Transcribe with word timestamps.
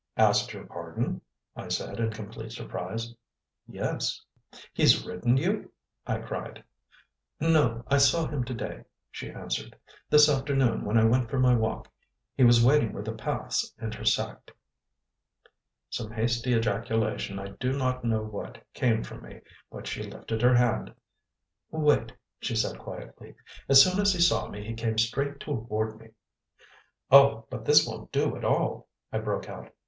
"Asked 0.17 0.51
your 0.53 0.65
pardon?" 0.65 1.21
I 1.55 1.67
said, 1.67 1.99
in 1.99 2.09
complete 2.09 2.53
surprise. 2.53 3.13
"Yes." 3.67 4.19
"He's 4.73 5.05
written 5.05 5.37
you?" 5.37 5.71
I 6.07 6.17
cried. 6.21 6.63
"No. 7.39 7.83
I 7.87 7.99
saw 7.99 8.25
him 8.25 8.43
to 8.45 8.53
day," 8.55 8.85
she 9.11 9.29
answered. 9.29 9.75
"This 10.09 10.27
afternoon 10.27 10.85
when 10.85 10.97
I 10.97 11.03
went 11.03 11.29
for 11.29 11.37
my 11.37 11.53
walk, 11.53 11.87
he 12.33 12.43
was 12.43 12.65
waiting 12.65 12.93
where 12.93 13.03
the 13.03 13.11
paths 13.13 13.75
intersect" 13.79 14.51
Some 15.91 16.09
hasty 16.11 16.53
ejaculation, 16.55 17.37
I 17.37 17.49
do 17.59 17.71
not 17.71 18.03
know 18.03 18.23
what, 18.23 18.57
came 18.73 19.03
from 19.03 19.21
me, 19.21 19.41
but 19.71 19.85
she 19.85 20.01
lifted 20.01 20.41
her 20.41 20.55
hand. 20.55 20.95
"Wait," 21.69 22.11
she 22.39 22.55
said 22.55 22.79
quietly. 22.79 23.35
"As 23.69 23.83
soon 23.83 23.99
as 24.01 24.13
he 24.13 24.19
saw 24.19 24.47
me 24.47 24.65
he 24.65 24.73
came 24.73 24.97
straight 24.97 25.39
toward 25.39 25.99
me" 25.99 26.09
"Oh, 27.11 27.45
but 27.51 27.65
this 27.65 27.85
won't 27.85 28.11
do 28.11 28.35
at 28.35 28.43
all," 28.43 28.87
I 29.13 29.19
broke 29.19 29.47
out. 29.47 29.71